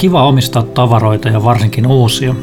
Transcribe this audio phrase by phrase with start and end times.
[0.00, 2.34] kiva omistaa tavaroita ja varsinkin uusia.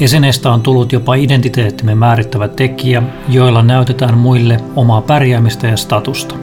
[0.00, 6.34] Esineestä on tullut jopa identiteettimme määrittävä tekijä, joilla näytetään muille omaa pärjäämistä ja statusta.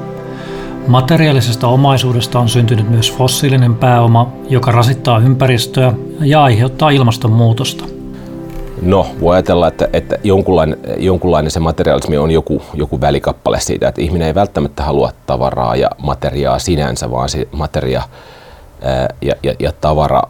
[0.88, 7.86] Materiaalisesta omaisuudesta on syntynyt myös fossiilinen pääoma, joka rasittaa ympäristöä ja aiheuttaa ilmastonmuutosta.
[8.82, 14.02] No, voi ajatella, että, että jonkunlainen, jonkunlainen se materiaalismi on joku, joku välikappale siitä, että
[14.02, 18.02] ihminen ei välttämättä halua tavaraa ja materiaa sinänsä, vaan se materia
[19.22, 20.22] ja, ja, ja tavara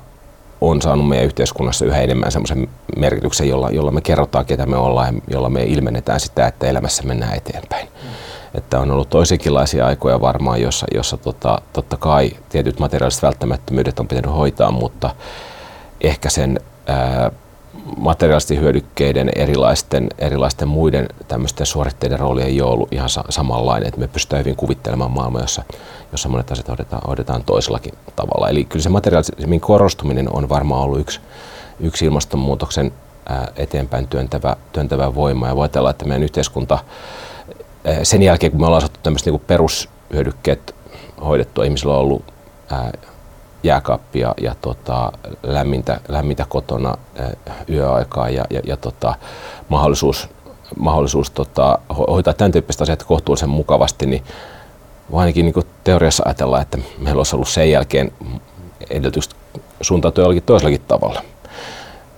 [0.62, 5.16] on saanut meidän yhteiskunnassa yhä enemmän semmoisen merkityksen, jolla, jolla me kerrotaan, ketä me ollaan
[5.16, 7.88] ja jolla me ilmennetään sitä, että elämässä mennään eteenpäin.
[7.88, 8.10] Mm.
[8.56, 14.08] Että on ollut toisenkinlaisia aikoja varmaan, jossa, jossa tota, totta kai tietyt materiaaliset välttämättömyydet on
[14.08, 15.16] pitänyt hoitaa, mutta
[16.02, 17.32] ehkä sen ää,
[17.98, 24.00] materiaalisten hyödykkeiden, erilaisten, erilaisten muiden tämmöisten suoritteiden rooli ei ole ollut ihan sa- samanlainen, että
[24.00, 25.64] me pystytään hyvin kuvittelemaan maailmaa, jossa,
[26.12, 28.50] jossa monet asiat hoidetaan, hoidetaan toisellakin tavalla.
[28.50, 31.20] Eli kyllä se materiaalisemmin korostuminen on varmaan ollut yksi,
[31.80, 32.92] yksi ilmastonmuutoksen
[33.56, 36.80] eteenpäin työntävä, työntävä voima ja voi ajatella, että meidän yhteiskunta
[38.04, 40.76] sen jälkeen, kun me ollaan saatu tämmöiset niin perushyödykkeet
[41.26, 42.24] hoidettua, ihmisillä on ollut
[43.64, 45.12] jääkaappia ja tota,
[45.44, 47.32] lämmintä, lämmintä kotona äh,
[47.70, 49.16] yöaikaa ja, ja, ja tota,
[49.70, 50.30] mahdollisuus,
[50.80, 54.24] mahdollisuus tota, hoitaa tämän tyyppistä asiat kohtuullisen mukavasti, niin
[55.14, 58.12] ainakin niin teoriassa ajatella, että meillä olisi ollut sen jälkeen
[58.90, 59.36] edellytykset
[59.82, 61.22] suuntautua jollakin toisellakin tavalla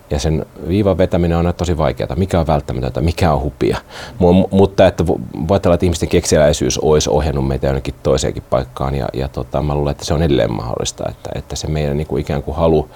[0.09, 2.15] ja sen viivan vetäminen on tosi vaikeaa.
[2.15, 3.77] Mikä on välttämätöntä, mikä on hupia.
[4.19, 5.17] M- mutta että voi
[5.49, 9.91] ajatella, että ihmisten keksiläisyys olisi ohjannut meitä jonnekin toiseenkin paikkaan ja, ja tota, mä luulen,
[9.91, 12.89] että se on edelleen mahdollista, että, että se meidän niin kuin ikään kuin halu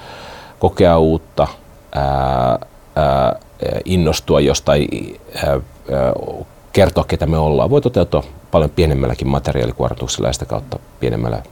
[0.60, 1.48] kokea uutta,
[1.96, 2.60] ää,
[2.96, 3.36] ää,
[3.86, 4.88] innostua jostain,
[5.36, 5.62] ää, ää,
[6.74, 11.44] kertoa ketä me ollaan, voi toteutua paljon pienemmälläkin materiaalikuormituksella ja sitä kautta pienemmällä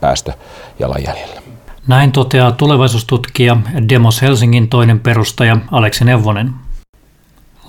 [0.00, 1.51] päästöjalanjäljellä.
[1.86, 3.56] Näin toteaa tulevaisuustutkija
[3.88, 6.52] Demos Helsingin toinen perustaja Aleksi Neuvonen.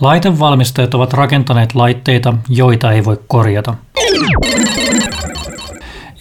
[0.01, 3.75] Laitevalmistajat ovat rakentaneet laitteita, joita ei voi korjata.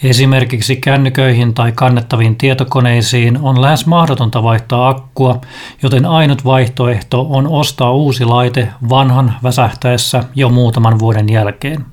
[0.03, 5.41] Esimerkiksi kännyköihin tai kannettaviin tietokoneisiin on lähes mahdotonta vaihtaa akkua,
[5.83, 11.85] joten ainut vaihtoehto on ostaa uusi laite vanhan väsähtäessä jo muutaman vuoden jälkeen.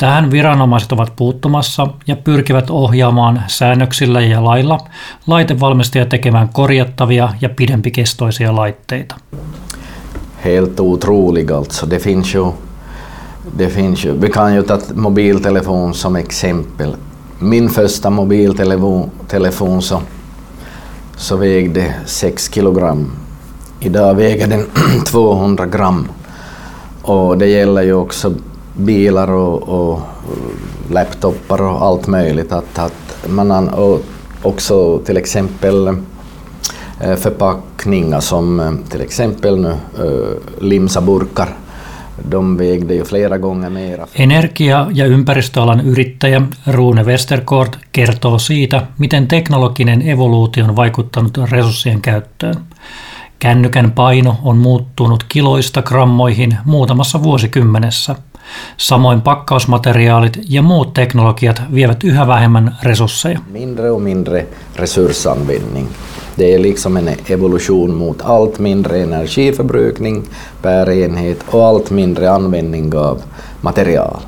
[0.00, 4.78] Tähän viranomaiset ovat puuttumassa ja pyrkivät ohjaamaan säännöksillä ja lailla
[5.26, 9.16] laitevalmistajia tekemään korjattavia ja pidempikestoisia laitteita.
[10.44, 11.90] Helt otrolig alltså.
[11.90, 12.54] Det finns ju,
[13.58, 16.96] det finns ju, vi kan ju ta mobiltelefon som exempel.
[17.40, 20.02] Min första mobiltelefon telefon så,
[21.16, 23.12] så vägde 6 kilogram.
[23.80, 24.66] Idag väger den
[25.06, 26.08] 200 gram.
[27.02, 28.34] Och det gäller ju också
[28.74, 30.00] bilar och, och
[30.90, 32.52] laptopar och allt möjligt.
[32.52, 33.70] Att, att man
[34.42, 35.88] också till exempel
[37.00, 41.48] eh, förpackningar som eh, till exempel nu eh, limsaburkar.
[42.30, 44.06] De vägde ju flera gånger mera.
[44.14, 52.54] Energia- ja ympäristöalan yrittäjä Rune Westerkort kertoo siitä, miten teknologinen evoluutio on vaikuttanut resurssien käyttöön.
[53.38, 58.16] Kännykän paino on muuttunut kiloista grammoihin muutamassa vuosikymmenessä–
[58.76, 63.38] Samoin pakkausmateriaalit ja muut teknologiat vievät yhä vähemmän resursseja.
[63.52, 64.46] Mindre och mindre
[64.76, 65.88] resursanvändning.
[66.38, 70.24] Det är liksom en evolution mot allt mindre energiförbrukning
[70.62, 73.22] per enhet och allt mindre användning av
[73.62, 74.20] material.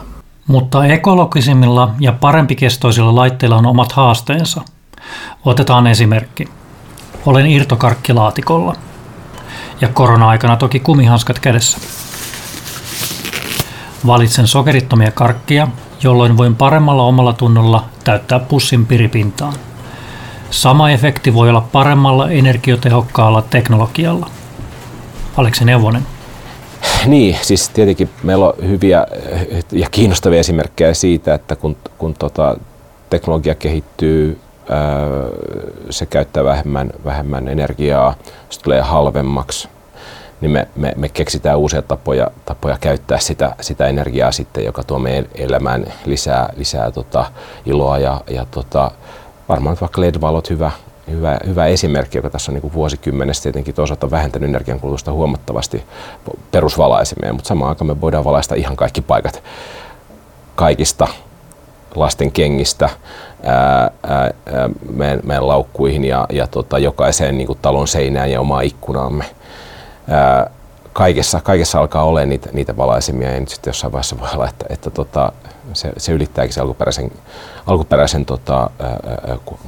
[0.47, 4.63] Mutta ekologisimmilla ja parempikestoisilla laitteilla on omat haasteensa.
[5.45, 6.49] Otetaan esimerkki.
[7.27, 8.75] Olen irtokarkkilaatikolla.
[9.81, 11.79] Ja korona-aikana toki kumihanskat kädessä.
[14.07, 15.69] Valitsen sokerittomia karkkia,
[16.03, 19.55] jolloin voin paremmalla omalla tunnolla täyttää pussin piripintaan.
[20.51, 24.31] Sama efekti voi olla paremmalla energiotehokkaalla teknologialla.
[25.37, 26.07] Aleksi Neuvonen.
[27.07, 29.07] Niin, siis tietenkin meillä on hyviä
[29.73, 32.57] ja kiinnostavia esimerkkejä siitä, että kun, kun tota,
[33.11, 34.81] teknologia kehittyy, ää,
[35.91, 38.15] se käyttää vähemmän, vähemmän energiaa,
[38.51, 39.69] se tulee halvemmaksi,
[40.43, 44.99] niin me, me, me keksitään uusia tapoja, tapoja käyttää sitä, sitä energiaa sitten, joka tuo
[44.99, 47.25] meidän elämään lisää, lisää tota
[47.67, 48.91] iloa ja, ja tota,
[49.49, 50.71] varmaan vaikka LED-valot hyvä,
[51.11, 55.85] hyvä, hyvä esimerkki, joka tässä on niin vuosikymmenestä tietenkin toisaalta vähentänyt energiankulutusta huomattavasti
[56.51, 59.43] perusvalaisemia, mutta samaan aikaan me voidaan valaista ihan kaikki paikat
[60.55, 61.09] kaikista
[61.95, 62.91] lasten kengistä
[63.43, 64.31] ää, ää,
[64.91, 69.25] meidän, meidän laukkuihin ja, ja tota, jokaiseen niin talon seinään ja omaan ikkunaamme
[70.93, 74.67] kaikessa, kaikessa alkaa olla niitä, niitä valaisimia ja nyt sitten jossain vaiheessa voi olla, että,
[74.69, 75.33] että tota,
[75.73, 77.11] se, se ylittääkin se alkuperäisen,
[77.67, 78.71] alkuperäisen tota,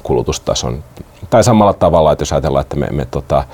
[0.03, 0.85] kulutustason.
[1.31, 3.45] Tai samalla tavalla, että jos ajatellaan, että me, me tota,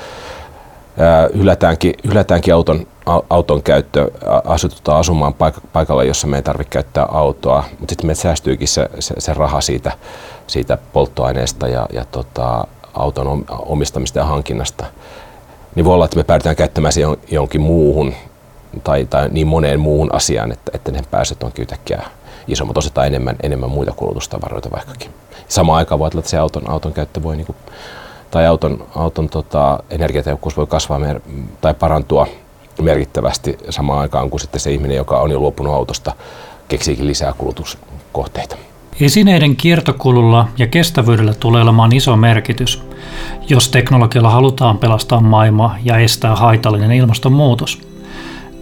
[1.36, 2.86] hylätäänkin, hylätäänkin auton,
[3.30, 4.10] auton käyttö,
[4.44, 5.34] asututaan asumaan
[5.72, 9.60] paikalla, jossa me ei tarvitse käyttää autoa, mutta sitten me säästyykin se, se, se raha
[9.60, 9.92] siitä,
[10.46, 14.84] siitä polttoaineesta ja, ja tota, auton omistamista ja hankinnasta.
[15.74, 17.00] Niin voi olla, että me päädytään käyttämään se
[17.30, 18.14] jonkin muuhun
[18.84, 22.02] tai, tai niin moneen muuhun asiaan, että, että ne päästöt onkin yhtäkkiä
[22.48, 25.10] isommat, ostetaan enemmän, enemmän muita kulutustavaroita vaikkakin.
[25.48, 27.54] Samaan aikaan voi olla, että se auton, auton käyttö voi niinku
[28.30, 31.20] tai auton, auton tota, energiatehokkuus voi kasvaa mer-
[31.60, 32.26] tai parantua
[32.82, 36.12] merkittävästi samaan aikaan kuin sitten se ihminen, joka on jo luopunut autosta,
[36.68, 38.56] keksiikin lisää kulutuskohteita.
[39.00, 42.82] Esineiden kiertokululla ja kestävyydellä tulee olemaan iso merkitys,
[43.48, 47.80] jos teknologialla halutaan pelastaa maailma ja estää haitallinen ilmastonmuutos.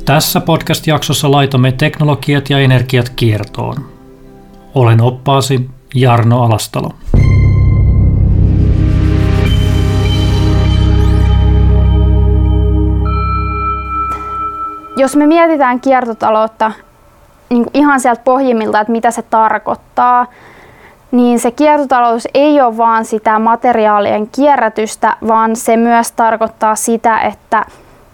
[0.04, 3.88] Tässä podcast-jaksossa laitamme teknologiat ja energiat kiertoon.
[4.74, 6.90] Olen oppaasi Jarno Alastalo.
[14.96, 16.72] jos me mietitään kiertotaloutta
[17.48, 20.26] niin kuin ihan sieltä pohjimmilta, että mitä se tarkoittaa,
[21.10, 27.64] niin se kiertotalous ei ole vaan sitä materiaalien kierrätystä, vaan se myös tarkoittaa sitä, että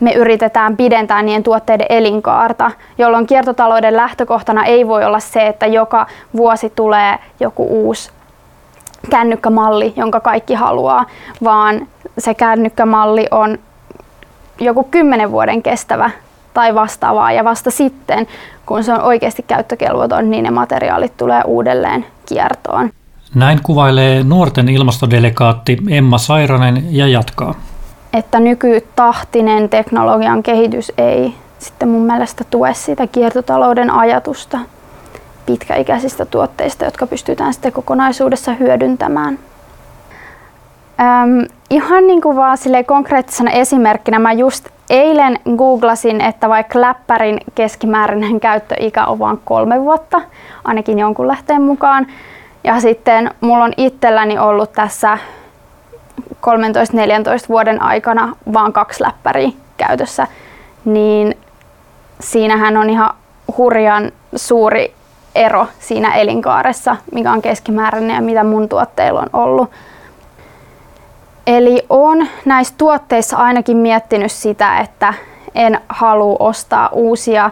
[0.00, 6.06] me yritetään pidentää niiden tuotteiden elinkaarta, jolloin kiertotalouden lähtökohtana ei voi olla se, että joka
[6.36, 8.10] vuosi tulee joku uusi
[9.10, 11.06] kännykkämalli, jonka kaikki haluaa,
[11.44, 11.86] vaan
[12.18, 13.58] se kännykkämalli on
[14.60, 16.10] joku kymmenen vuoden kestävä
[16.54, 18.26] tai vastaavaa ja vasta sitten,
[18.66, 22.90] kun se on oikeasti käyttökelvoton, niin ne materiaalit tulee uudelleen kiertoon.
[23.34, 27.54] Näin kuvailee nuorten ilmastodelegaatti Emma Sairanen ja jatkaa.
[28.12, 34.58] Että nykytahtinen teknologian kehitys ei sitten mun mielestä tue sitä kiertotalouden ajatusta
[35.46, 39.38] pitkäikäisistä tuotteista, jotka pystytään sitten kokonaisuudessa hyödyntämään.
[41.00, 48.40] Öm, ihan niin kuin vaan konkreettisena esimerkkinä mä just Eilen googlasin, että vaikka läppärin keskimääräinen
[48.40, 50.20] käyttöikä on vain kolme vuotta,
[50.64, 52.06] ainakin jonkun lähteen mukaan.
[52.64, 55.18] Ja sitten mulla on itselläni ollut tässä
[56.34, 56.38] 13-14
[57.48, 60.26] vuoden aikana vain kaksi läppäriä käytössä,
[60.84, 61.36] niin
[62.20, 63.10] siinähän on ihan
[63.58, 64.94] hurjan suuri
[65.34, 69.70] ero siinä elinkaaressa, mikä on keskimääräinen ja mitä mun tuotteilla on ollut.
[71.46, 75.14] Eli on näissä tuotteissa ainakin miettinyt sitä, että
[75.54, 77.50] en halua ostaa uusia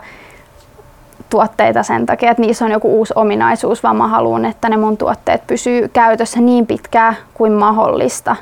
[1.30, 4.96] tuotteita sen takia, että niissä on joku uusi ominaisuus, vaan mä haluan, että ne mun
[4.96, 8.36] tuotteet pysyy käytössä niin pitkään kuin mahdollista.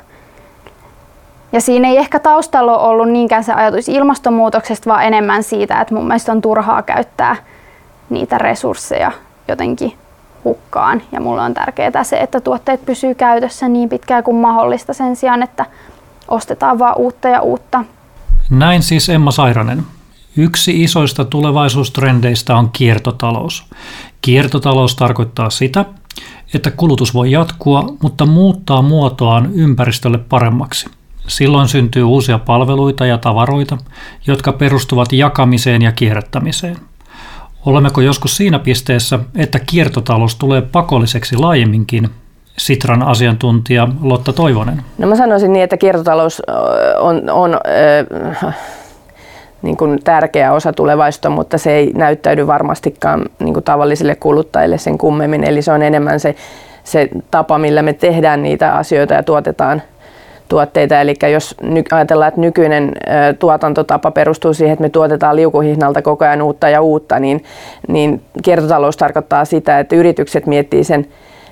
[1.51, 5.95] Ja siinä ei ehkä taustalla ole ollut niinkään se ajatus ilmastonmuutoksesta, vaan enemmän siitä, että
[5.95, 7.35] mun mielestä on turhaa käyttää
[8.09, 9.11] niitä resursseja
[9.47, 9.93] jotenkin
[10.43, 11.01] hukkaan.
[11.11, 15.43] Ja mulle on tärkeää se, että tuotteet pysyy käytössä niin pitkään kuin mahdollista sen sijaan,
[15.43, 15.65] että
[16.27, 17.83] ostetaan vaan uutta ja uutta.
[18.49, 19.83] Näin siis Emma Sairanen.
[20.37, 23.65] Yksi isoista tulevaisuustrendeistä on kiertotalous.
[24.21, 25.85] Kiertotalous tarkoittaa sitä,
[26.53, 30.89] että kulutus voi jatkua, mutta muuttaa muotoaan ympäristölle paremmaksi.
[31.27, 33.77] Silloin syntyy uusia palveluita ja tavaroita,
[34.27, 36.77] jotka perustuvat jakamiseen ja kierrättämiseen–
[37.65, 42.09] Olemmeko joskus siinä pisteessä, että kiertotalous tulee pakolliseksi laajemminkin?
[42.57, 44.81] Sitran asiantuntija Lotta Toivonen.
[44.97, 46.41] No mä sanoisin niin, että kiertotalous
[46.99, 47.53] on, on
[48.43, 48.55] äh,
[49.61, 54.97] niin kuin tärkeä osa tulevaisuutta, mutta se ei näyttäydy varmastikaan niin kuin tavallisille kuluttajille sen
[54.97, 55.43] kummemmin.
[55.43, 56.35] Eli se on enemmän se,
[56.83, 59.81] se tapa, millä me tehdään niitä asioita ja tuotetaan
[60.51, 61.01] tuotteita.
[61.01, 61.55] Eli jos
[61.91, 62.91] ajatellaan, että nykyinen
[63.39, 67.43] tuotantotapa perustuu siihen, että me tuotetaan liukuhihnalta koko ajan uutta ja uutta, niin,
[67.87, 71.07] niin kiertotalous tarkoittaa sitä, että yritykset miettii sen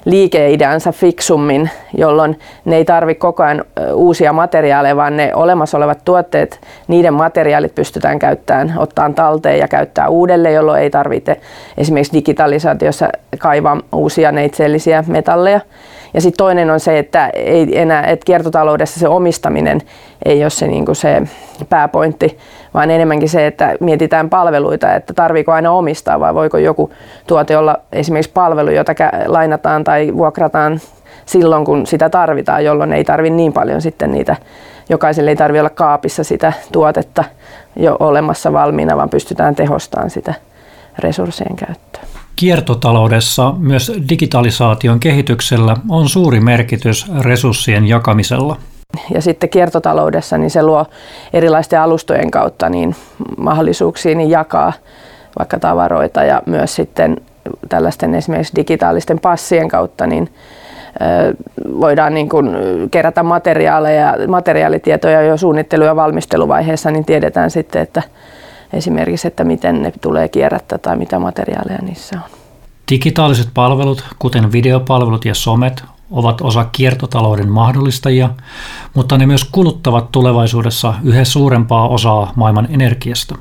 [0.05, 3.63] liikeideansa fiksummin, jolloin ne ei tarvitse koko ajan
[3.93, 10.09] uusia materiaaleja, vaan ne olemassa olevat tuotteet, niiden materiaalit pystytään käyttämään, ottaa talteen ja käyttää
[10.09, 11.39] uudelleen, jolloin ei tarvitse
[11.77, 15.61] esimerkiksi digitalisaatiossa kaivaa uusia neitsellisiä metalleja.
[16.13, 19.81] Ja sitten toinen on se, että, ei enää, että kiertotaloudessa se omistaminen
[20.25, 21.21] ei ole se, niin se
[21.69, 22.37] pääpointti,
[22.73, 26.91] vaan enemmänkin se, että mietitään palveluita, että tarviiko aina omistaa vai voiko joku
[27.27, 28.93] tuote olla esimerkiksi palvelu, jota
[29.25, 30.79] lainataan tai vuokrataan
[31.25, 34.35] silloin, kun sitä tarvitaan, jolloin ei tarvi niin paljon sitten niitä,
[34.89, 37.23] jokaiselle ei tarvitse olla kaapissa sitä tuotetta
[37.75, 40.33] jo olemassa valmiina, vaan pystytään tehostamaan sitä
[40.99, 42.18] resurssien käyttöä.
[42.39, 48.57] Kiertotaloudessa myös digitalisaation kehityksellä on suuri merkitys resurssien jakamisella.
[49.13, 50.85] ja sitten kiertotaloudessa niin se luo
[51.33, 52.95] erilaisten alustojen kautta niin
[53.37, 54.73] mahdollisuuksia niin jakaa
[55.39, 57.17] vaikka tavaroita ja myös sitten
[57.69, 60.29] tällaisten esimerkiksi digitaalisten passien kautta niin
[61.79, 62.49] voidaan niin kuin
[62.91, 68.01] kerätä materiaaleja, materiaalitietoja jo suunnittelu- ja valmisteluvaiheessa, niin tiedetään sitten, että
[68.73, 72.39] esimerkiksi, että miten ne tulee kierrättää tai mitä materiaaleja niissä on.
[72.91, 78.29] Digitaaliset palvelut, kuten videopalvelut ja somet, ovat osa kiertotalouden mahdollistajia,
[78.93, 83.35] mutta ne myös kuluttavat tulevaisuudessa yhä suurempaa osaa maailman energiasta.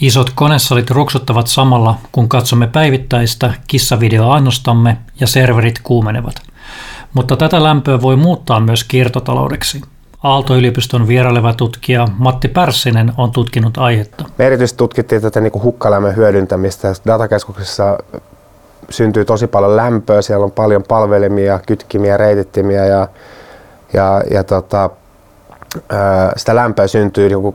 [0.00, 6.34] Isot konesalit ruksuttavat samalla, kun katsomme päivittäistä kissavideoannostamme ja serverit kuumenevat.
[7.14, 9.80] Mutta tätä lämpöä voi muuttaa myös kiertotaloudeksi.
[10.22, 14.24] Aalto-yliopiston vieraileva tutkija Matti Pärssinen on tutkinut aihetta.
[14.38, 16.92] Me erityisesti tutkittiin tätä niin hukkalämmön hyödyntämistä.
[17.06, 17.98] Datakeskuksessa
[18.90, 23.08] syntyy tosi paljon lämpöä, siellä on paljon palvelimia, kytkimiä, reitittimiä ja,
[23.92, 24.90] ja, ja tota,
[26.36, 27.54] sitä lämpöä syntyy joku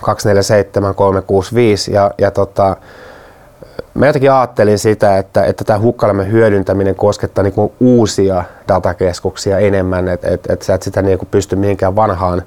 [0.00, 2.76] 247, 365 ja, ja tota,
[3.94, 10.28] Mä jotenkin ajattelin sitä, että, että tämä hukkalämmön hyödyntäminen koskettaa niinku uusia datakeskuksia enemmän, että
[10.28, 12.42] et, et sä et sitä niinku pysty mihinkään vanhaan,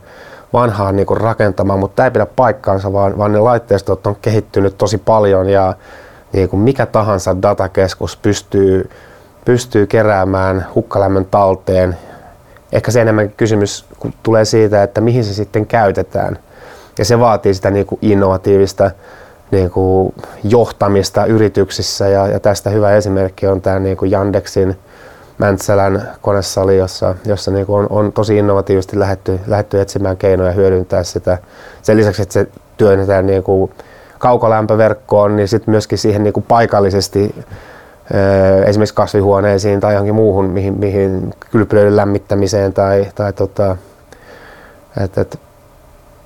[0.54, 4.98] vanhaan niinku rakentamaan, mutta tämä ei pidä paikkaansa, vaan, vaan ne laitteistot on kehittynyt tosi
[4.98, 5.74] paljon ja
[6.34, 8.90] niinku mikä tahansa datakeskus pystyy,
[9.46, 11.98] pystyy keräämään hukkalämmön talteen.
[12.72, 13.86] Ehkä se enemmän kysymys
[14.24, 16.38] tulee siitä, että mihin se sitten käytetään.
[16.98, 18.92] Ja se vaatii sitä niinku innovatiivista
[19.52, 24.78] niin kuin johtamista yrityksissä ja, ja tästä hyvä esimerkki on tämä niin kuin Yandexin
[25.38, 31.04] Mäntsälän konesali, jossa, jossa niin kuin on, on, tosi innovatiivisesti lähetty, lähetty etsimään keinoja hyödyntää
[31.04, 31.38] sitä.
[31.82, 33.72] Sen lisäksi, että se työnnetään niin kuin
[34.20, 37.36] kaukolämpöverkkoon, niin sitten myöskin siihen niin kuin paikallisesti
[38.66, 43.78] esimerkiksi kasvihuoneisiin tai johonkin muuhun, mihin, mihin kylpylöiden lämmittämiseen tai, tai tota,
[45.04, 45.40] että et,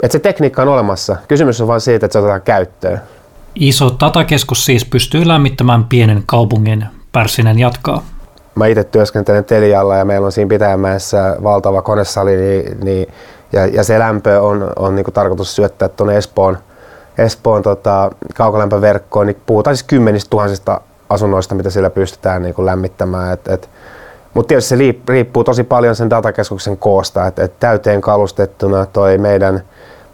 [0.04, 1.16] et se tekniikka on olemassa.
[1.28, 3.02] Kysymys on vain siitä, että se otetaan käyttöön.
[3.56, 8.04] Iso datakeskus siis pystyy lämmittämään pienen kaupungin, Pärssinen jatkaa.
[8.56, 13.08] Mä itse työskentelen Telialla ja meillä on siinä Pitäjänmäessä valtava konesali niin, niin,
[13.54, 16.58] ja, ja, se lämpö on, on niin tarkoitus syöttää tuonne Espoon,
[17.18, 23.34] Espoon tota, kaukolämpöverkkoon, niin puhutaan siis kymmenistä tuhansista asunnoista, mitä sillä pystytään niin kuin lämmittämään.
[23.34, 23.70] Et, et,
[24.34, 29.62] mutta tietysti se riippuu tosi paljon sen datakeskuksen koosta, että et täyteen kalustettuna toi meidän–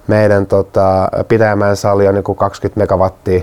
[0.07, 3.41] meidän tota, Pitäjämäen sali on niin 20 megawattia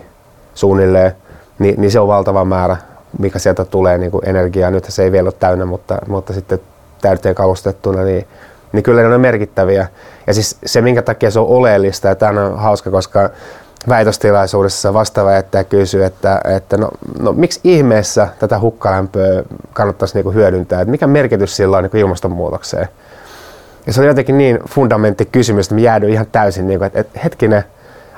[0.54, 1.12] suunnilleen,
[1.58, 2.76] niin, niin se on valtava määrä,
[3.18, 4.70] mikä sieltä tulee niin kuin energiaa.
[4.70, 6.60] Nyt se ei vielä ole täynnä, mutta, mutta sitten
[7.00, 8.26] täyteen kalustettuna, niin,
[8.72, 9.86] niin kyllä ne on merkittäviä.
[10.26, 13.30] Ja siis se, minkä takia se on oleellista, ja tämä on hauska, koska
[13.88, 16.88] väitöstilaisuudessa vastaava jättää kysyy, että, että no,
[17.20, 22.88] no, miksi ihmeessä tätä hukkalämpöä kannattaisi niinku hyödyntää, että mikä merkitys sillä on niinku ilmastonmuutokseen.
[23.88, 27.00] Ja se oli jotenkin niin fundamentti kysymys, että mä jäädyin ihan täysin, niin kuin, että,
[27.00, 27.64] että hetkinen,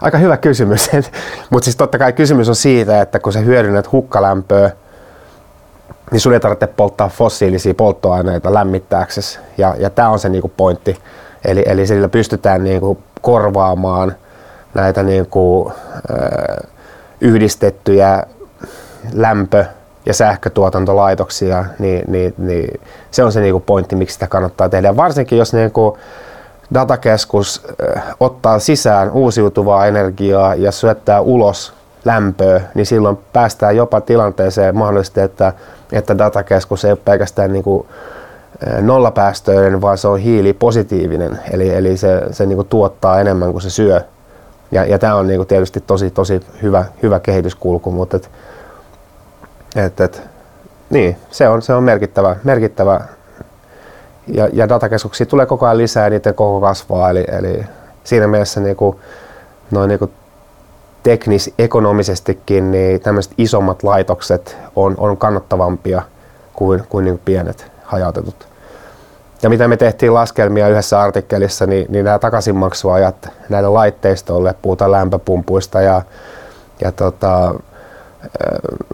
[0.00, 0.90] aika hyvä kysymys.
[1.50, 4.70] Mutta siis totta kai kysymys on siitä, että kun sä hyödynnät hukkalämpöä,
[6.10, 9.38] niin sun ei tarvitse polttaa fossiilisia polttoaineita lämmittääksesi.
[9.58, 10.98] Ja, ja tämä on se niinku pointti.
[11.44, 14.14] Eli, eli sillä pystytään niinku korvaamaan
[14.74, 15.72] näitä niinku,
[16.10, 16.66] ö,
[17.20, 18.22] yhdistettyjä
[19.12, 22.80] lämpö- ja sähkötuotantolaitoksia, niin, niin, niin
[23.10, 24.96] se on se niin kuin pointti, miksi sitä kannattaa tehdä.
[24.96, 25.98] Varsinkin jos niin kuin
[26.74, 27.66] datakeskus
[28.20, 31.72] ottaa sisään uusiutuvaa energiaa ja syöttää ulos
[32.04, 35.52] lämpöä, niin silloin päästään jopa tilanteeseen mahdollisesti, että,
[35.92, 37.86] että datakeskus ei ole pelkästään niin kuin
[38.80, 43.70] nollapäästöinen, vaan se on hiilipositiivinen, eli, eli se, se niin kuin tuottaa enemmän kuin se
[43.70, 44.00] syö.
[44.72, 48.30] Ja, ja tämä on niin kuin tietysti tosi, tosi hyvä, hyvä kehityskulku, mutta et,
[49.76, 50.22] et, et,
[50.90, 53.00] niin, se on, se on merkittävä, merkittävä.
[54.26, 57.10] Ja, ja datakeskuksia tulee koko ajan lisää ja niiden koko kasvaa.
[57.10, 57.64] Eli, eli
[58.04, 58.96] siinä mielessä niin kuin,
[59.70, 60.12] noin niin kuin
[61.02, 66.02] teknis, ekonomisestikin niin tämmöiset isommat laitokset on, on kannattavampia
[66.52, 68.50] kuin, kuin, niin kuin pienet hajautetut.
[69.42, 75.80] Ja mitä me tehtiin laskelmia yhdessä artikkelissa, niin, niin nämä takaisinmaksuajat näille laitteistoille, puhutaan lämpöpumpuista
[75.80, 76.02] ja,
[76.80, 77.54] ja tota,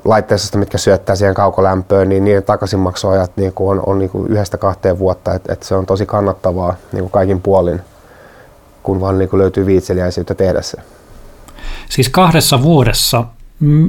[0.04, 4.58] laitteistosta, mitkä syöttää siihen kaukolämpöön, niin niiden takaisinmaksuajat niin kuin on, on niin kuin yhdestä
[4.58, 7.80] kahteen vuotta, että et se on tosi kannattavaa niin kuin kaikin puolin,
[8.82, 10.78] kun vaan niin kuin löytyy viitseliäisyyttä tehdä se.
[11.90, 13.24] Siis kahdessa vuodessa,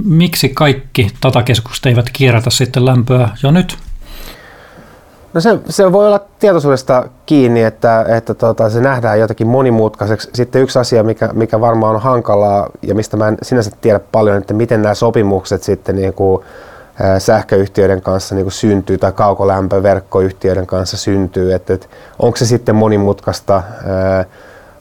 [0.05, 3.77] miksi kaikki datakeskukset eivät kierrätä sitten lämpöä jo nyt?
[5.37, 10.29] No se, se voi olla tietoisuudesta kiinni, että, että tota, se nähdään jotenkin monimutkaiseksi.
[10.33, 14.37] Sitten yksi asia, mikä, mikä varmaan on hankalaa ja mistä mä en sinänsä tiedä paljon,
[14.37, 16.43] että miten nämä sopimukset sitten niin kuin,
[17.19, 21.53] sähköyhtiöiden kanssa niin syntyy tai kaukolämpöverkkoyhtiöiden kanssa syntyy.
[21.53, 21.89] Et, et,
[22.19, 23.63] onko se sitten monimutkaista,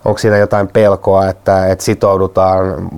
[0.07, 2.89] onko siinä jotain pelkoa, että, että sitoudutaan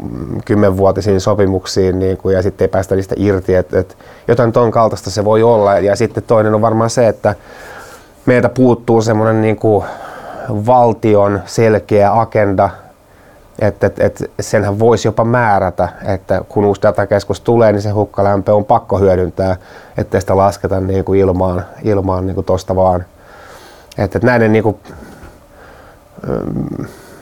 [0.45, 3.55] kymmenvuotisiin sopimuksiin niin kuin, ja sitten ei päästä niistä irti.
[3.55, 3.99] Et, et,
[4.29, 5.79] jotain ton kaltaista se voi olla.
[5.79, 7.35] Ja sitten toinen on varmaan se, että
[8.27, 9.59] meiltä puuttuu semmoinen niin
[10.67, 12.71] valtion selkeä agenda
[13.59, 18.55] että et, et senhän voisi jopa määrätä, että kun uusi datakeskus tulee, niin se hukkalämpö
[18.55, 19.57] on pakko hyödyntää,
[19.97, 23.05] ettei sitä lasketa niin kuin ilmaan, ilmaan niin kuin tosta vaan.
[23.99, 24.77] Että et näiden niin kuin,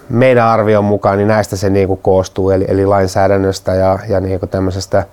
[0.09, 4.41] meidän arvion mukaan niin näistä se niin kuin koostuu, eli, eli lainsäädännöstä ja, ja niin
[4.41, 5.05] kuin tämmöisestä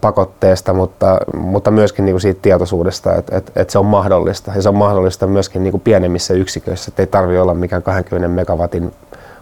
[0.00, 4.52] pakotteesta, mutta, mutta myöskin niin kuin siitä tietoisuudesta, että et, et se on mahdollista.
[4.54, 8.28] Ja se on mahdollista myöskin niin kuin pienemmissä yksiköissä, että ei tarvitse olla mikään 20
[8.28, 8.92] megawatin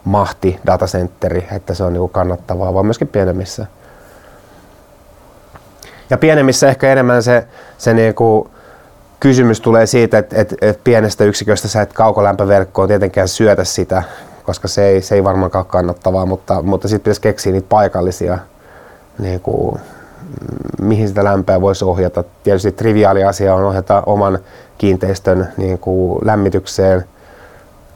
[0.05, 3.67] mahti datacentteri, että se on niin kannattavaa, vaan myöskin pienemmissä.
[6.11, 7.47] Ja pienemmissä ehkä enemmän se,
[7.79, 8.51] se niin kuin
[9.21, 14.03] kysymys tulee siitä, että, että, että pienestä yksiköstä sä et kaukolämpöverkkoon tietenkään syötä sitä,
[14.45, 18.39] koska se ei, se ei varmaankaan ole kannattavaa, mutta, mutta sitten pitäisi keksiä niitä paikallisia,
[19.19, 19.81] niin kuin,
[20.81, 22.25] mihin sitä lämpöä voisi ohjata.
[22.43, 24.39] Tietysti triviaali asia on ohjata oman
[24.79, 27.05] kiinteistön niin kuin lämmitykseen–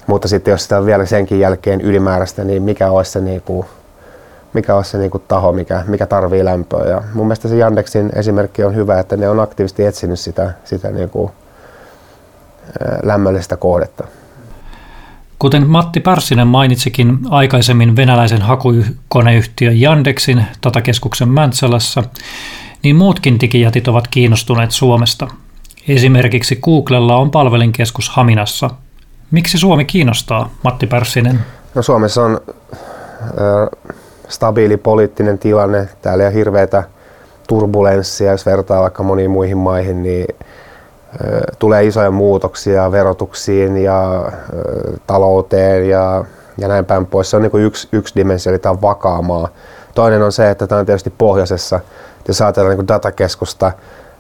[0.07, 3.67] mutta sitten jos sitä on vielä senkin jälkeen ylimääräistä, niin mikä olisi se, niin kuin,
[4.55, 6.89] mikä olisi se niin kuin taho, mikä, mikä tarvii lämpöä.
[6.89, 10.91] Ja mun mielestä se Yandexin esimerkki on hyvä, että ne on aktiivisesti etsinyt sitä, sitä
[10.91, 11.33] niin kuin,
[13.03, 14.05] lämmöllistä kohdetta.
[15.39, 22.03] Kuten Matti Pärssinen mainitsikin aikaisemmin venäläisen hakukoneyhtiö Yandexin datakeskuksen Mäntsälässä,
[22.83, 25.29] niin muutkin digijätit ovat kiinnostuneet Suomesta.
[25.89, 28.71] Esimerkiksi Googlella on palvelinkeskus Haminassa–
[29.35, 31.41] Miksi Suomi kiinnostaa, Matti Pärssinen?
[31.75, 32.41] No Suomessa on
[33.39, 33.71] ö,
[34.29, 35.89] stabiili poliittinen tilanne.
[36.03, 36.83] Täällä ei ole hirveätä
[37.49, 40.27] turbulenssia, jos vertaa vaikka moniin muihin maihin, niin
[41.59, 44.33] tulee isoja muutoksia verotuksiin ja
[45.07, 46.25] talouteen ja,
[46.59, 47.31] ja näin päin pois.
[47.31, 49.49] Se on niin yksi, yksi dimensio, eli tämä on vakaa maa.
[49.95, 51.81] Toinen on se, että tämä on tietysti pohjoisessa.
[52.29, 53.73] Jos ajatellaan niin datakeskusta,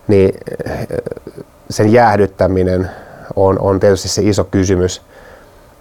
[0.08, 0.34] niin
[1.70, 2.90] sen jäähdyttäminen
[3.36, 5.02] on, on tietysti se iso kysymys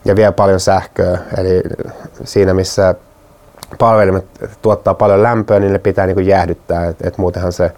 [0.06, 1.18] ja vie paljon sähköä.
[1.38, 1.62] Eli
[2.24, 2.96] siinä missä
[3.80, 4.26] palvelimet
[4.62, 7.72] tuottaa paljon lämpöä, niin ne pitää niin kuin jäähdyttää, että et muutenhan se,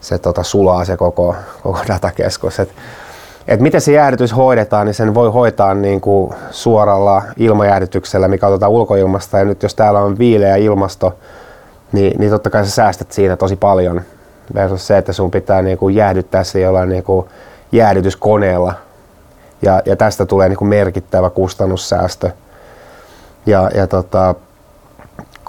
[0.00, 2.60] se tota sulaa se koko, koko datakeskus.
[2.60, 2.68] Et,
[3.48, 8.72] et miten se jäähdytys hoidetaan, niin sen voi hoitaa niin kuin suoralla ilmajäähdytyksellä, mikä otetaan
[8.72, 9.38] ulkoilmasta.
[9.38, 11.14] Ja nyt jos täällä on viileä ilmasto,
[11.92, 14.00] niin, niin totta kai sä säästät siinä tosi paljon.
[14.54, 17.26] Versus se, että sun pitää niin kuin jäähdyttää se jollain niin kuin
[17.72, 18.74] jäähdytyskoneella,
[19.62, 22.30] ja, ja tästä tulee niin kuin merkittävä kustannussäästö.
[23.46, 24.34] Ja, ja tota,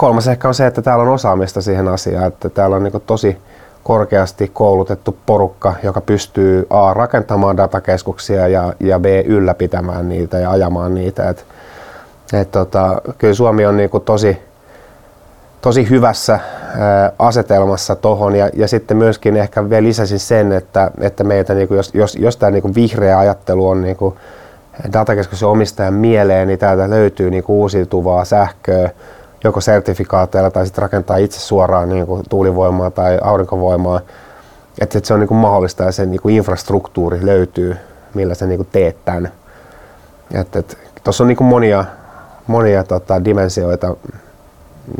[0.02, 3.38] kolmas ehkä on se, että täällä on osaamista siihen asiaan, että täällä on niin tosi
[3.84, 10.94] korkeasti koulutettu porukka, joka pystyy A rakentamaan datakeskuksia ja, ja B ylläpitämään niitä ja ajamaan
[10.94, 11.30] niitä.
[11.30, 11.46] Et,
[12.34, 14.38] et tota, kyllä Suomi on niin tosi,
[15.62, 16.40] tosi hyvässä
[17.20, 21.76] asetelmassa tuohon ja, ja sitten myöskin ehkä vielä lisäsin sen, että, että meitä, niin kuin,
[21.78, 24.16] jos, jos, jos tämä niin vihreä ajattelu on niin kuin
[24.94, 28.90] datakeskuksen omistajan mieleen, niin täältä löytyy niin kuin uusiutuvaa sähköä
[29.44, 34.02] joko sertifikaateilla tai sitten rakentaa itse suoraan niin kuin tuulivoimaa tai aurinkovoimaa.
[34.82, 37.78] Että, se on niin kuin mahdollista ja se niin kuin infrastruktuuri löytyy,
[38.14, 39.32] millä sä niin kuin teet tämän.
[41.04, 41.86] Tuossa on niin kuin monia,
[42.48, 43.96] monia tota, dimensioita,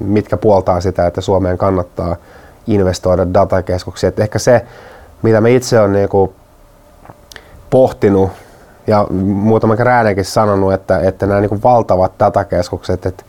[0.02, 2.16] mitkä puoltaa sitä, että Suomeen kannattaa
[2.68, 4.08] investoida datakeskuksiin.
[4.08, 4.66] Et ehkä se,
[5.22, 6.34] mitä me itse on niinku
[7.70, 8.32] pohtinut
[8.88, 13.24] ja muutama kerran sanonut, että, että nämä niinku valtavat datakeskukset, että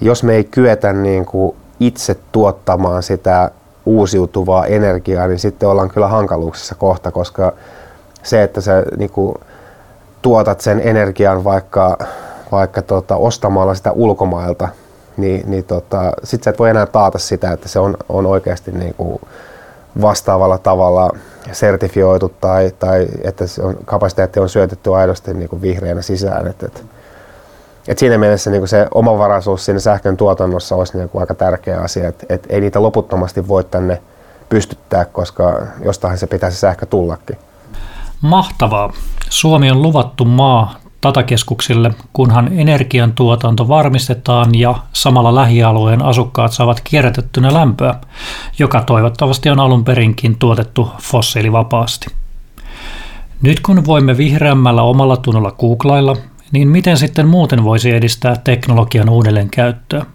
[0.00, 3.50] jos me ei kyetä niinku itse tuottamaan sitä
[3.86, 7.52] uusiutuvaa energiaa, niin sitten ollaan kyllä hankaluuksissa kohta, koska
[8.22, 9.34] se, että sä niinku
[10.22, 11.98] tuotat sen energian vaikka,
[12.52, 14.68] vaikka tota, ostamalla sitä ulkomailta,
[15.16, 18.72] niin, niin tota, sit sä et voi enää taata sitä, että se on, on oikeasti
[18.72, 19.20] niin kuin
[20.00, 21.10] vastaavalla tavalla
[21.52, 26.46] sertifioitu tai, tai että se on, kapasiteetti on syötetty aidosti niin kuin vihreänä sisään.
[26.46, 26.84] Et, et,
[27.88, 32.26] et siinä mielessä niin se omavaraisuus siinä sähkön tuotannossa olisi niin aika tärkeä asia, että
[32.28, 34.02] et ei niitä loputtomasti voi tänne
[34.48, 37.36] pystyttää, koska jostain se pitäisi sähkö tullakin.
[38.20, 38.92] Mahtavaa.
[39.28, 47.94] Suomi on luvattu maa datakeskuksille, kunhan energiantuotanto varmistetaan ja samalla lähialueen asukkaat saavat kierrätettynä lämpöä,
[48.58, 52.06] joka toivottavasti on alun perinkin tuotettu fossiilivapaasti.
[53.42, 56.16] Nyt kun voimme vihreämmällä omalla tunnolla googlailla,
[56.56, 60.06] niin miten sitten muuten voisi edistää teknologian uudelleenkäyttöä?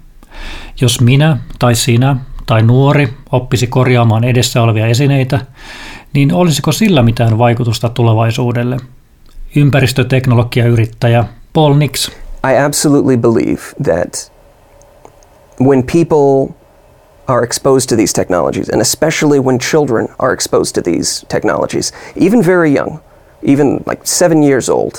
[0.82, 5.39] Jos minä tai sinä tai nuori oppisi korjaamaan edessä olevia esineitä,
[6.13, 8.77] niin olisiko sillä mitään vaikutusta tulevaisuudelle?
[9.56, 12.10] Ympäristöteknologiayrittäjä Paul Nix.
[12.51, 14.32] I absolutely believe that
[15.67, 16.56] when people
[17.27, 22.45] are exposed to these technologies, and especially when children are exposed to these technologies, even
[22.45, 22.99] very young,
[23.43, 24.93] even like seven years old,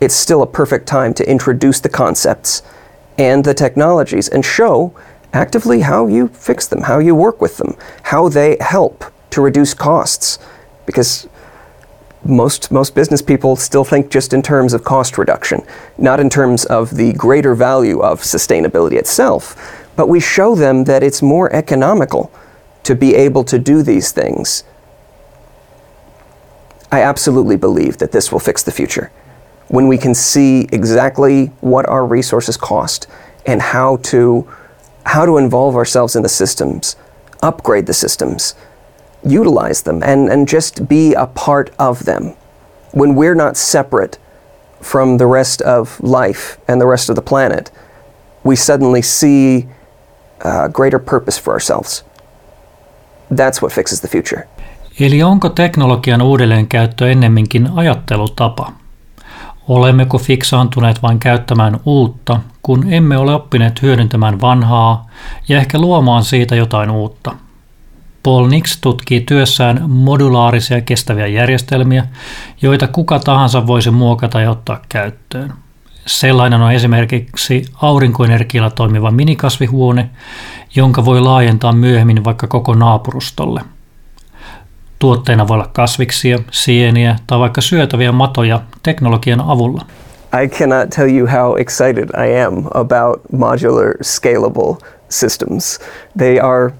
[0.00, 2.62] it's still a perfect time to introduce the concepts
[3.18, 4.94] and the technologies and show
[5.32, 9.74] actively how you fix them, how you work with them, how they help to reduce
[9.74, 10.38] costs.
[10.84, 11.28] Because
[12.24, 15.62] most most business people still think just in terms of cost reduction,
[15.96, 19.56] not in terms of the greater value of sustainability itself.
[19.96, 22.32] But we show them that it's more economical
[22.82, 24.64] to be able to do these things.
[26.92, 29.10] I absolutely believe that this will fix the future.
[29.68, 33.06] When we can see exactly what our resources cost
[33.46, 34.46] and how to
[35.04, 36.96] how to involve ourselves in the systems,
[37.42, 38.54] upgrade the systems,
[39.24, 42.34] utilize them, and, and just be a part of them.
[42.92, 44.18] When we're not separate
[44.80, 47.70] from the rest of life and the rest of the planet,
[48.44, 49.68] we suddenly see
[50.40, 52.04] a greater purpose for ourselves.
[53.30, 54.48] That's what fixes the future.
[55.00, 58.72] Eli onko teknologian uudelleenkäyttö ennemminkin ajattelutapa?
[59.68, 65.06] Olemmeko fiksaantuneet vain käyttämään uutta, kun emme ole oppineet hyödyntämään vanhaa
[65.48, 67.34] ja ehkä luomaan siitä jotain uutta?
[68.22, 72.06] Paul Nix tutkii työssään modulaarisia kestäviä järjestelmiä,
[72.62, 75.52] joita kuka tahansa voisi muokata ja ottaa käyttöön.
[76.06, 80.10] Sellainen on esimerkiksi aurinkoenergialla toimiva minikasvihuone,
[80.74, 83.60] jonka voi laajentaa myöhemmin vaikka koko naapurustolle–
[84.98, 89.86] Tuotteina voi olla kasviksia, sieniä tai vaikka syötäviä matoja teknologian avulla.
[90.42, 94.76] I cannot tell you how excited I am about modular scalable
[95.08, 95.80] systems.
[96.18, 96.72] They are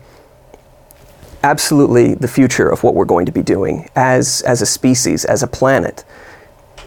[1.43, 5.43] absolutely the future of what we're going to be doing as, as a species, as
[5.43, 6.05] a planet.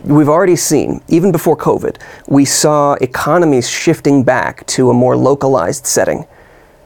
[0.03, 5.85] We've already seen, even before COVID, we saw economies shifting back to a more localized
[5.85, 6.25] setting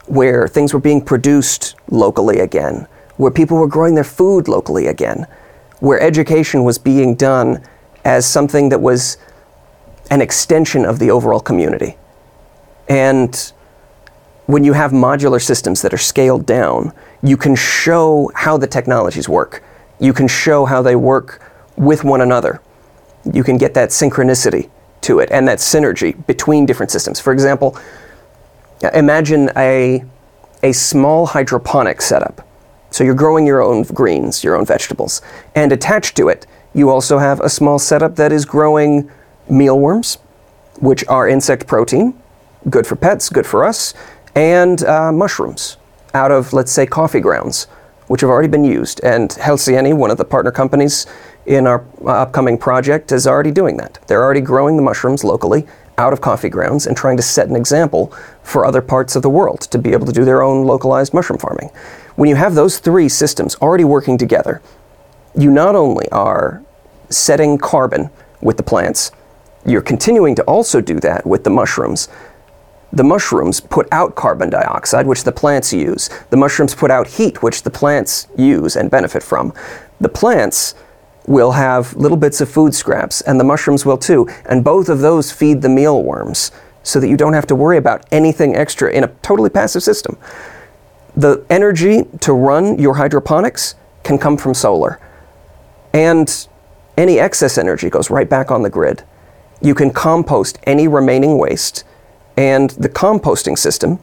[0.08, 5.28] where things were being produced locally again, where people were growing their food locally again,
[5.80, 7.64] where education was being done
[8.06, 9.18] as something that was
[10.12, 11.98] an extension of the overall community.
[12.90, 13.54] And
[14.46, 19.30] when you have modular systems that are scaled down, you can show how the technologies
[19.30, 19.64] work.
[20.00, 21.42] You can show how they work
[21.78, 22.62] with one another.
[23.32, 24.70] You can get that synchronicity
[25.02, 27.20] to it and that synergy between different systems.
[27.20, 27.78] For example,
[28.94, 30.04] imagine a,
[30.62, 32.43] a small hydroponic setup
[32.94, 35.24] so you're growing your own greens, your own vegetables.
[35.56, 39.10] And attached to it, you also have a small setup that is growing
[39.50, 40.20] mealworms,
[40.80, 42.14] which are insect protein,
[42.70, 43.96] good for pets, good for us,
[44.36, 45.78] and uh, mushrooms
[46.14, 47.66] out of, let's say, coffee grounds,
[48.08, 49.02] which have already been used.
[49.04, 51.08] And Helsiani, one of the partner companies
[51.48, 53.98] in our uh, upcoming project, is already doing that.
[54.06, 55.66] They're already growing the mushrooms locally
[55.98, 59.30] out of coffee grounds and trying to set an example for other parts of the
[59.30, 61.72] world to be able to do their own localized mushroom farming.
[62.16, 64.62] When you have those three systems already working together,
[65.36, 66.62] you not only are
[67.10, 68.10] setting carbon
[68.42, 69.12] with the plants,
[69.66, 72.10] you're continuing to also do that with the mushrooms.
[72.92, 76.10] The mushrooms put out carbon dioxide, which the plants use.
[76.30, 79.54] The mushrooms put out heat, which the plants use and benefit from.
[80.00, 80.76] The plants
[81.26, 84.28] will have little bits of food scraps, and the mushrooms will too.
[84.46, 86.52] And both of those feed the mealworms
[86.84, 90.18] so that you don't have to worry about anything extra in a totally passive system.
[91.16, 95.00] The energy to run your hydroponics can come from solar.
[95.94, 96.48] And
[96.98, 99.04] any excess energy goes right back on the grid.
[99.62, 101.84] You can compost any remaining waste,
[102.36, 104.00] and the composting system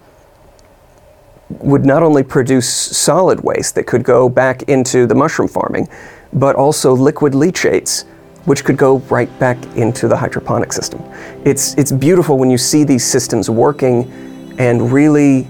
[1.48, 5.88] would not only produce solid waste that could go back into the mushroom farming,
[6.32, 8.04] but also liquid leachates,
[8.44, 11.02] which could go right back into the hydroponic system.
[11.44, 14.10] It's, it's beautiful when you see these systems working
[14.58, 15.48] and really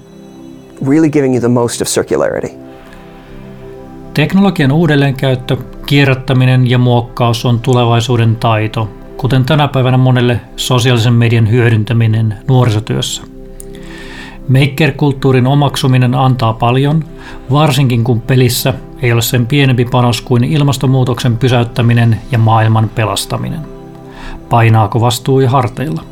[0.88, 2.48] really giving you the most of circularity.
[4.14, 12.34] Teknologian uudelleenkäyttö, kierrättäminen ja muokkaus on tulevaisuuden taito, kuten tänä päivänä monelle sosiaalisen median hyödyntäminen
[12.48, 13.22] nuorisotyössä.
[14.48, 17.04] Maker-kulttuurin omaksuminen antaa paljon,
[17.50, 23.60] varsinkin kun pelissä ei ole sen pienempi panos kuin ilmastonmuutoksen pysäyttäminen ja maailman pelastaminen.
[24.48, 26.02] Painaako vastuu ja harteilla?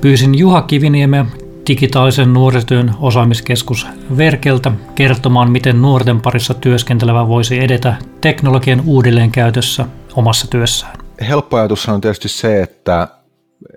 [0.00, 1.26] Pyysin Juha Kiviniemeä
[1.68, 10.96] digitaalisen nuorisotyön osaamiskeskus Verkeltä kertomaan, miten nuorten parissa työskentelevä voisi edetä teknologian uudelleenkäytössä omassa työssään.
[11.28, 13.08] Helppo ajatus on tietysti se, että,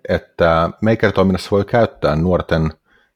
[0.10, 2.64] että Maker-toiminnassa voi käyttää nuorten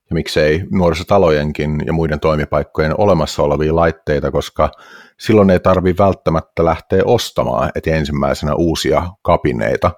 [0.09, 4.71] ja miksei nuorisotalojenkin ja muiden toimipaikkojen olemassa olevia laitteita, koska
[5.19, 9.91] silloin ei tarvi välttämättä lähteä ostamaan eti ensimmäisenä uusia kapineita,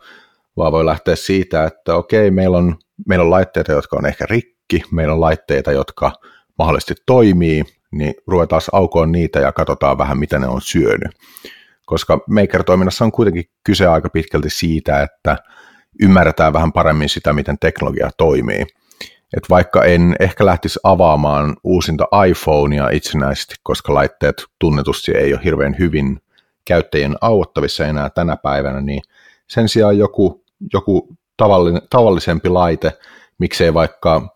[0.57, 2.75] vaan voi lähteä siitä, että okei, meillä on,
[3.07, 4.54] meillä on laitteita, jotka on ehkä rikki,
[4.91, 6.11] meillä on laitteita, jotka
[6.57, 11.11] mahdollisesti toimii, niin ruvetaan aukoon niitä ja katsotaan vähän, mitä ne on syönyt.
[11.85, 15.37] Koska Maker-toiminnassa on kuitenkin kyse aika pitkälti siitä, että
[16.01, 18.65] ymmärretään vähän paremmin sitä, miten teknologia toimii.
[19.37, 25.75] Et vaikka en ehkä lähtisi avaamaan uusinta iPhonea itsenäisesti, koska laitteet tunnetusti ei ole hirveän
[25.79, 26.19] hyvin
[26.65, 29.01] käyttäjien auottavissa enää tänä päivänä, niin
[29.47, 31.17] sen sijaan joku, joku
[31.89, 32.93] tavallisempi laite,
[33.37, 34.34] miksei vaikka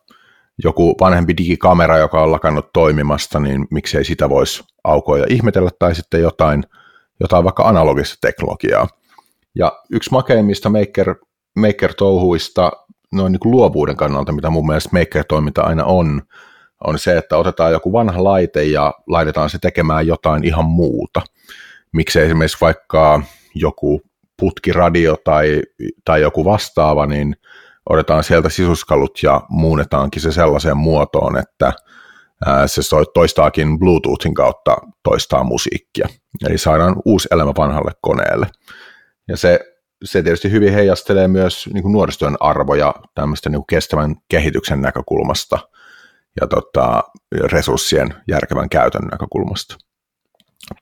[0.63, 5.95] joku vanhempi digikamera, joka on lakannut toimimasta, niin miksei sitä voisi aukoa ja ihmetellä, tai
[5.95, 6.63] sitten jotain,
[7.19, 8.87] jotain vaikka analogista teknologiaa.
[9.55, 11.15] Ja yksi makeimmista maker,
[11.55, 12.71] maker-touhuista
[13.11, 16.21] noin niin kuin luovuuden kannalta, mitä mun mielestä maker-toiminta aina on,
[16.87, 21.21] on se, että otetaan joku vanha laite ja laitetaan se tekemään jotain ihan muuta.
[21.93, 23.21] Miksei esimerkiksi vaikka
[23.55, 24.01] joku
[24.39, 25.61] putkiradio tai,
[26.05, 27.35] tai joku vastaava, niin
[27.89, 31.73] otetaan sieltä sisuskalut ja muunnetaankin se sellaiseen muotoon, että
[32.65, 32.81] se
[33.13, 36.07] toistaakin Bluetoothin kautta toistaa musiikkia.
[36.47, 38.47] Eli saadaan uusi elämä vanhalle koneelle.
[39.27, 39.59] Ja se,
[40.03, 45.59] se tietysti hyvin heijastelee myös niin kuin nuorisotyön arvoja tämmöistä niin kuin kestävän kehityksen näkökulmasta
[46.41, 49.77] ja tota, resurssien järkevän käytön näkökulmasta.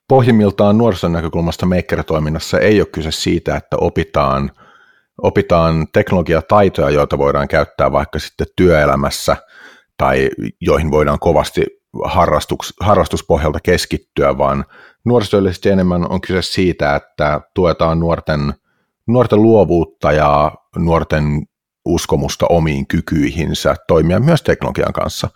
[0.07, 4.51] Pohjimmiltaan nuorison näkökulmasta maker-toiminnassa ei ole kyse siitä, että opitaan–
[5.21, 9.37] opitaan teknologiataitoja, joita voidaan käyttää vaikka sitten työelämässä
[9.97, 10.29] tai
[10.61, 11.65] joihin voidaan kovasti
[12.03, 14.65] harrastus, harrastuspohjalta keskittyä, vaan
[15.05, 18.53] nuorisotyöllisesti enemmän on kyse siitä, että tuetaan nuorten,
[19.07, 21.23] nuorten luovuutta ja nuorten
[21.85, 25.29] uskomusta omiin kykyihinsä toimia myös teknologian kanssa.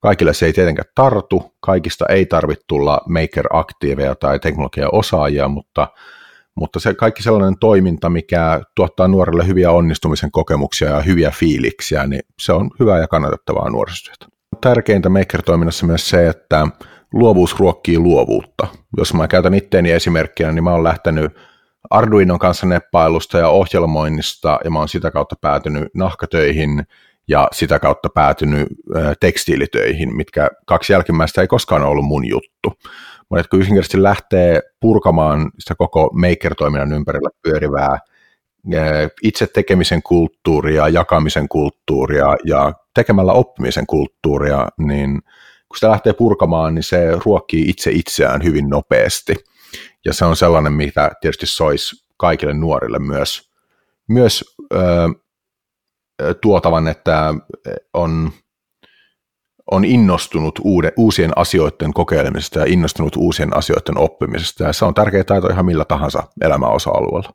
[0.00, 5.88] Kaikille se ei tietenkään tartu, kaikista ei tarvitse tulla maker-aktiiveja tai teknologiaosaajia, mutta
[6.54, 12.22] mutta se kaikki sellainen toiminta, mikä tuottaa nuorille hyviä onnistumisen kokemuksia ja hyviä fiiliksiä, niin
[12.40, 14.26] se on hyvää ja kannatettavaa nuorisotyötä.
[14.60, 16.68] Tärkeintä maker-toiminnassa myös se, että
[17.12, 18.66] luovuus ruokkii luovuutta.
[18.96, 21.32] Jos mä käytän itteeni esimerkkinä, niin mä oon lähtenyt
[21.90, 26.86] Arduinon kanssa neppailusta ja ohjelmoinnista, ja mä oon sitä kautta päätynyt nahkatöihin
[27.30, 28.68] ja sitä kautta päätynyt
[29.20, 32.72] tekstiilitöihin, mitkä kaksi jälkimmäistä ei koskaan ollut mun juttu.
[33.30, 37.98] Monet kun yksinkertaisesti lähtee purkamaan sitä koko maker-toiminnan ympärillä pyörivää
[39.22, 45.22] itse tekemisen kulttuuria, jakamisen kulttuuria ja tekemällä oppimisen kulttuuria, niin
[45.68, 49.34] kun sitä lähtee purkamaan, niin se ruokkii itse itseään hyvin nopeasti.
[50.04, 53.50] Ja se on sellainen, mitä tietysti soisi kaikille nuorille myös,
[54.08, 54.56] myös
[56.40, 57.34] tuotavan, että
[57.94, 58.30] on
[59.70, 64.64] on innostunut uude, uusien asioiden kokeilemisesta ja innostunut uusien asioiden oppimisesta.
[64.64, 67.32] Ja se on tärkeä taito ihan millä tahansa elämäosa-alueella.